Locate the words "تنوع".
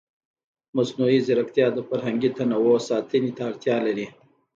2.37-2.77